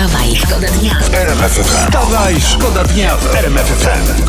[0.00, 0.98] Wstawaj, szkoda dnia.
[1.62, 4.22] Wstawaj, szkoda dnia w RMF FM.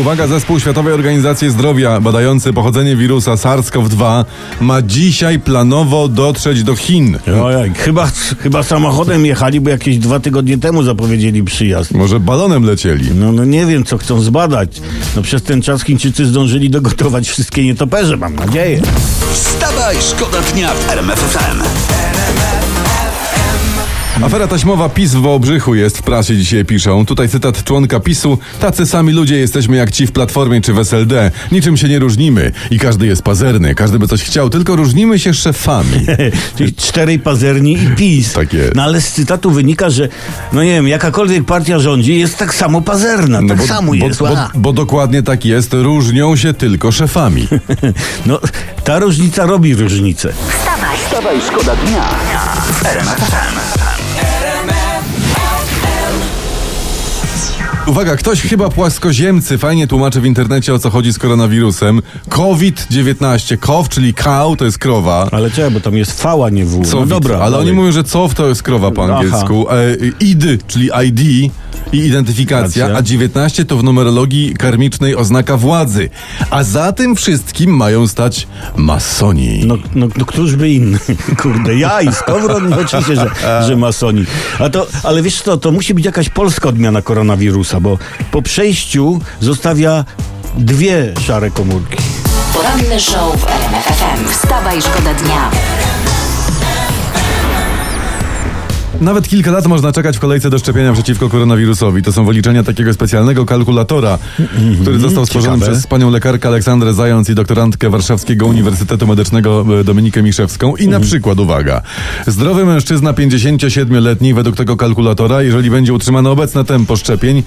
[0.00, 4.24] Uwaga, zespół Światowej Organizacji Zdrowia badający pochodzenie wirusa SARS-CoV-2
[4.60, 7.18] ma dzisiaj planowo dotrzeć do Chin.
[7.42, 8.10] Ojej, chyba,
[8.42, 11.94] chyba samochodem jechali, bo jakieś dwa tygodnie temu zapowiedzieli przyjazd.
[11.94, 13.10] Może balonem lecieli.
[13.14, 14.80] No, no nie wiem, co chcą zbadać.
[15.16, 18.80] No przez ten czas Chińczycy zdążyli dogotować wszystkie nietoperze, mam nadzieję.
[19.32, 21.62] Wstawaj, szkoda dnia w RMF FM.
[24.22, 27.06] Afera taśmowa PiS w Wałbrzychu jest w prasie dzisiaj piszą.
[27.06, 28.38] Tutaj cytat członka PiSu.
[28.60, 31.30] Tacy sami ludzie jesteśmy jak ci w Platformie czy w SLD.
[31.52, 35.34] Niczym się nie różnimy i każdy jest pazerny, każdy by coś chciał, tylko różnimy się
[35.34, 36.06] szefami.
[36.56, 38.32] Czyli czterej pazerni i PiS.
[38.32, 38.74] Tak jest.
[38.74, 40.08] No ale z cytatu wynika, że
[40.52, 43.40] no nie wiem, jakakolwiek partia rządzi jest tak samo pazerna.
[43.48, 44.20] tak samo jest.
[44.20, 47.48] No Bo, bo dokładnie tak jest, różnią się tylko szefami.
[48.26, 48.40] No
[48.88, 50.32] ta różnica robi różnicę.
[50.48, 52.02] Wstawaj, Wstawaj, szkoda dnia.
[52.72, 53.77] W
[57.88, 62.02] Uwaga, ktoś chyba płaskoziemcy fajnie tłumaczy w internecie o co chodzi z koronawirusem.
[62.28, 65.28] COVID-19, KOW, czyli cow to jest krowa.
[65.32, 66.86] Ale czekaj, bo tam jest fała, nie w.
[66.86, 67.66] Co No dobra, ale dalej.
[67.66, 69.66] oni mówią, że COW to jest krowa po angielsku.
[69.70, 69.74] E,
[70.20, 71.20] ID, czyli ID
[71.92, 76.10] i identyfikacja, a 19 to w numerologii karmicznej oznaka władzy.
[76.50, 79.64] A za tym wszystkim mają stać masoni.
[79.66, 80.98] No, no, no któż by inny?
[81.42, 83.30] Kurde, ja i Skowron, no oczywiście, że,
[83.66, 84.24] że masoni.
[84.58, 87.98] A to, ale wiesz co, to musi być jakaś polska odmiana koronawirusa, bo
[88.30, 90.04] po przejściu zostawia
[90.56, 91.96] dwie szare komórki.
[92.54, 94.28] poranny show w RMF FM.
[94.28, 95.50] Wstawaj, szkoda dnia.
[99.00, 102.02] Nawet kilka lat można czekać w kolejce do szczepienia przeciwko koronawirusowi.
[102.02, 104.18] To są wyliczenia takiego specjalnego kalkulatora,
[104.82, 105.72] który został stworzony ciekawe.
[105.72, 110.76] przez panią lekarkę Aleksandrę Zając i doktorantkę Warszawskiego Uniwersytetu Medycznego e, Dominikę Miszewską.
[110.76, 111.82] I na przykład, uwaga,
[112.26, 117.42] zdrowy mężczyzna 57-letni według tego kalkulatora, jeżeli będzie utrzymane obecne tempo szczepień,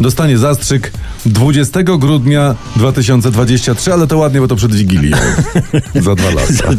[0.00, 0.92] dostanie zastrzyk
[1.26, 5.16] 20 grudnia 2023, ale to ładnie, bo to przed Wigilią.
[6.04, 6.74] Za dwa lata.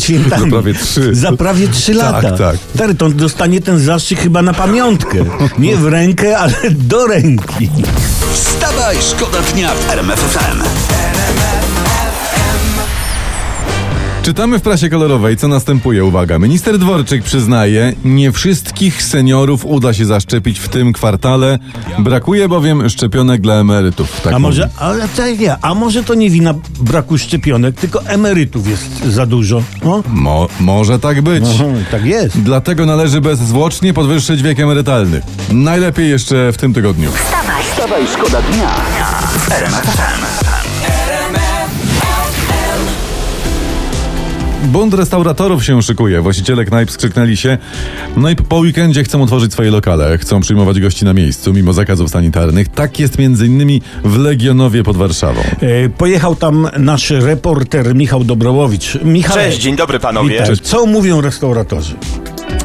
[0.00, 0.42] Świętami.
[0.42, 1.14] Za prawie trzy.
[1.14, 2.38] Za prawie trzy Tak, lata.
[2.38, 2.56] tak.
[2.74, 5.18] Stary, to dostanie ten zastrzyk chyba na pamiątkę.
[5.58, 7.70] Nie w rękę, ale do ręki.
[8.34, 10.34] Wstawaj, szkoda dnia w RMF
[14.24, 16.04] Czytamy w prasie kolorowej, co następuje.
[16.04, 21.58] Uwaga, minister Dworczyk przyznaje, nie wszystkich seniorów uda się zaszczepić w tym kwartale.
[21.98, 24.20] Brakuje bowiem szczepionek dla emerytów.
[24.20, 28.68] Tak A może, ale tak nie, a może to nie wina braku szczepionek, tylko emerytów
[28.68, 29.62] jest za dużo.
[29.84, 30.02] O?
[30.08, 31.44] Mo, może tak być.
[31.54, 32.42] Aha, tak jest.
[32.42, 35.22] Dlatego należy bezzwłocznie podwyższyć wiek emerytalny.
[35.52, 37.10] Najlepiej jeszcze w tym tygodniu.
[37.12, 38.74] Wstawaj, Wstawaj, szkoda dnia
[44.64, 46.20] Bund restauratorów się szykuje.
[46.20, 47.58] Właściciele knajp skrzyknęli się.
[48.16, 50.18] No i po weekendzie chcą otworzyć swoje lokale.
[50.18, 52.68] Chcą przyjmować gości na miejscu, mimo zakazów sanitarnych.
[52.68, 55.40] Tak jest między innymi w Legionowie pod Warszawą.
[55.60, 58.98] E, pojechał tam nasz reporter Michał Dobrołowicz.
[59.04, 60.40] Michał, Cześć, dzień dobry panowie.
[60.40, 60.56] Witaj.
[60.62, 61.94] Co mówią restauratorzy?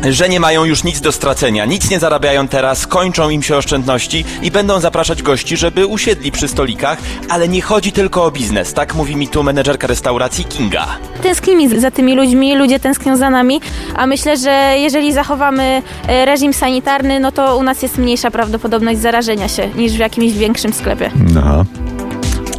[0.10, 4.26] Że nie mają już nic do stracenia, nic nie zarabiają teraz, kończą im się oszczędności
[4.42, 6.98] i będą zapraszać gości, żeby usiedli przy stolikach,
[7.30, 10.88] ale nie chodzi tylko o biznes, tak mówi mi tu menedżerka restauracji Kinga.
[11.24, 13.62] Tęsknimy za tymi ludźmi, ludzie tęsknią za nami,
[13.96, 19.00] a myślę, że jeżeli zachowamy e, reżim sanitarny, no to u nas jest mniejsza prawdopodobność
[19.00, 21.12] zarażenia się niż w jakimś większym sklepie.
[21.38, 21.66] Aha.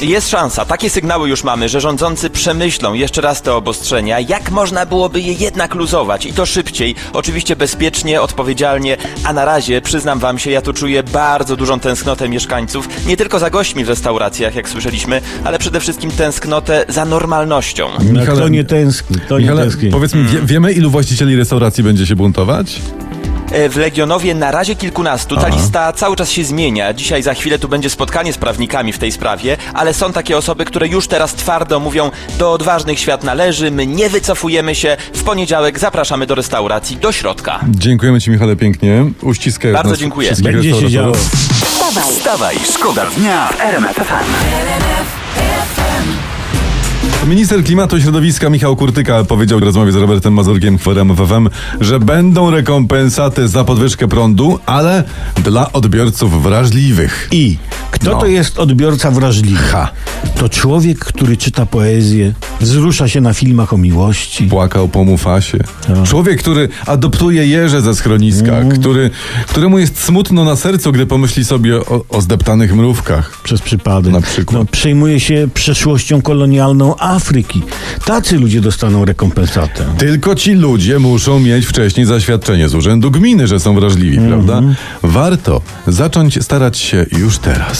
[0.01, 4.87] Jest szansa, takie sygnały już mamy, że rządzący przemyślą jeszcze raz te obostrzenia, jak można
[4.87, 10.39] byłoby je jednak luzować i to szybciej, oczywiście bezpiecznie, odpowiedzialnie, a na razie przyznam wam
[10.39, 14.69] się, ja tu czuję bardzo dużą tęsknotę mieszkańców, nie tylko za gośćmi w restauracjach, jak
[14.69, 17.89] słyszeliśmy, ale przede wszystkim tęsknotę za normalnością.
[17.99, 19.91] No, Michale- kto nie tęskni, to nie Michale, tęskni.
[19.91, 22.81] powiedz mi, wie, wiemy ilu właścicieli restauracji będzie się buntować?
[23.51, 25.37] E, W Legionowie na razie kilkunastu.
[25.37, 26.93] Ta lista cały czas się zmienia.
[26.95, 30.65] Dzisiaj za chwilę tu będzie spotkanie z prawnikami w tej sprawie, ale są takie osoby,
[30.65, 34.97] które już teraz twardo mówią, do odważnych świat należy, my nie wycofujemy się.
[35.15, 37.61] W poniedziałek zapraszamy do restauracji, do środka.
[37.69, 39.05] Dziękujemy Ci, Michale, pięknie.
[39.23, 40.33] Uściskaj Bardzo nas dziękuję.
[40.43, 41.13] Będzie się działo.
[41.15, 45.80] wstawaj, Wstawaj, szkoda dnia w RMF FM.
[47.27, 51.49] Minister Klimatu i Środowiska Michał Kurtyka powiedział w rozmowie z Robertem Mazurkiem w Forum FM,
[51.81, 55.05] że będą rekompensaty za podwyżkę prądu, ale
[55.45, 57.29] dla odbiorców wrażliwych.
[57.33, 57.59] I
[57.91, 58.21] kto No.
[58.21, 59.57] to jest odbiorca wrażliwy?
[59.57, 59.93] Ha.
[60.39, 64.45] To człowiek, który czyta poezję, wzrusza się na filmach o miłości.
[64.47, 65.59] Płakał po Mufasie.
[66.07, 68.79] Człowiek, który adoptuje jeże ze schroniska, Mm.
[68.81, 69.11] który,
[69.47, 73.41] któremu jest smutno na sercu, gdy pomyśli sobie o, o zdeptanych mrówkach.
[73.43, 74.13] Przez przypadek.
[74.13, 74.59] Na przykład.
[74.61, 77.63] No, przejmuje się przeszłością kolonialną Afryki.
[78.05, 79.85] Tacy ludzie dostaną rekompensatę.
[79.99, 84.63] Tylko ci ludzie muszą mieć wcześniej zaświadczenie z urzędu gminy, że są wrażliwi, prawda?
[85.03, 87.80] Warto zacząć starać się już teraz.